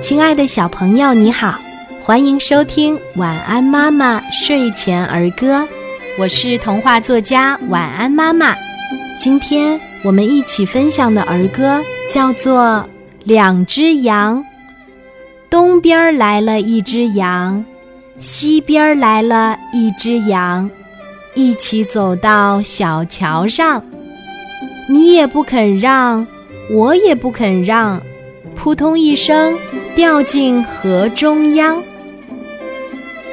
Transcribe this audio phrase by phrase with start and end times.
[0.00, 1.60] 亲爱的小朋友，你好，
[2.00, 5.60] 欢迎收听《晚安妈妈睡前儿歌》，
[6.18, 8.56] 我是童话作家晚安妈妈。
[9.18, 12.62] 今天我们一起分享的儿歌叫做
[13.24, 14.38] 《两只羊》。
[15.50, 17.64] 东边来了一只羊，
[18.18, 20.68] 西边来了一只羊，
[21.34, 23.84] 一起走到小桥上。
[24.88, 26.26] 你也不肯让，
[26.70, 28.02] 我也不肯让，
[28.56, 29.56] 扑通一声。
[29.94, 31.82] 掉进河中央。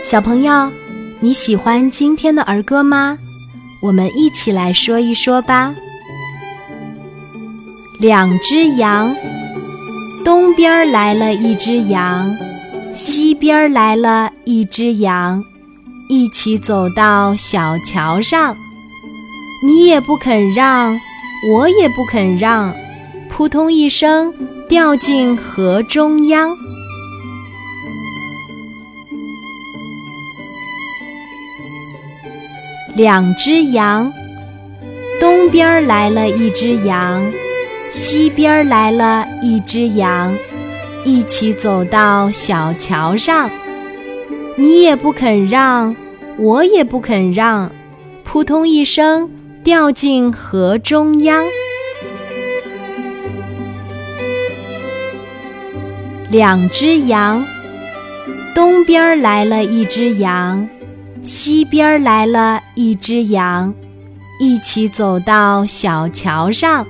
[0.03, 0.69] 小朋友，
[1.21, 3.17] 你喜欢今天的儿歌吗？
[3.81, 5.73] 我们一起来说一说吧。
[7.99, 9.15] 两只羊，
[10.23, 12.35] 东边来了一只羊，
[12.93, 15.41] 西边来了一只羊，
[16.09, 18.55] 一起走到小桥上。
[19.65, 20.99] 你也不肯让，
[21.51, 22.73] 我也不肯让，
[23.29, 24.33] 扑通一声。
[24.69, 26.55] 掉进河中央。
[32.95, 34.13] 两只羊，
[35.19, 37.33] 东边来了一只羊，
[37.89, 40.37] 西边来了一只羊，
[41.03, 43.49] 一起走到小桥上。
[44.55, 45.95] 你也不肯让，
[46.37, 47.71] 我也不肯让，
[48.23, 49.27] 扑通一声
[49.63, 51.43] 掉进河中央。
[56.29, 57.43] 两只羊，
[58.53, 60.69] 东边来了一只羊，
[61.23, 63.73] 西边来了一只羊，
[64.39, 66.85] 一起走到小桥上。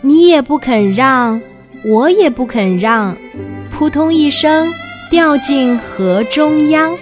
[0.00, 1.38] 你也不肯让，
[1.84, 3.14] 我也不肯让，
[3.70, 4.66] 扑通一声
[5.10, 6.96] 掉进河中央。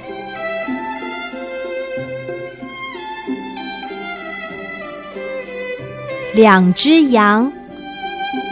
[6.34, 7.52] 两只羊，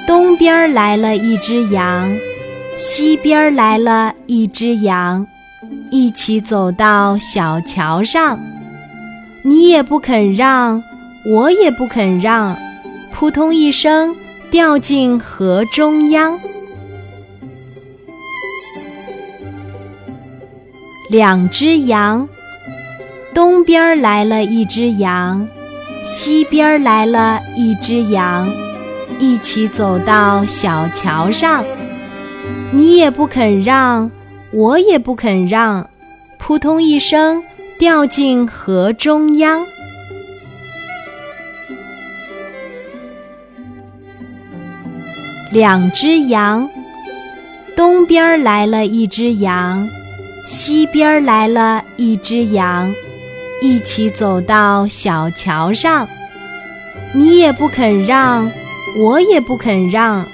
[0.07, 2.17] 东边来了一只羊。
[2.79, 5.27] 西边来了一只羊，
[5.91, 8.39] 一起走到小桥上。
[9.43, 10.83] 你也不肯让，
[11.25, 12.55] 我也不肯让，
[13.11, 14.15] 扑通一声
[14.51, 16.39] 掉进河中央。
[21.09, 22.29] 两只羊，
[23.33, 25.49] 东边来了一只羊，
[26.05, 28.53] 西边来了一只羊，
[29.19, 31.65] 一起走到小桥上。
[32.73, 34.11] 你也不肯让，
[34.53, 35.89] 我也不肯让，
[36.39, 37.43] 扑通一声
[37.79, 39.65] 掉进河中央。
[45.51, 46.69] 两只羊，
[47.75, 49.89] 东边来了一只羊，
[50.47, 52.95] 西边来了一只羊，
[53.63, 56.07] 一起走到小桥上。
[57.15, 58.51] 你也不肯让，
[58.99, 60.27] 我也不肯让，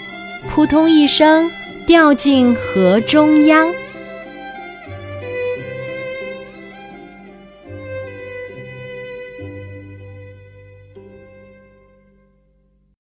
[0.49, 1.49] 扑通一声。
[1.87, 3.82] 掉进河中央。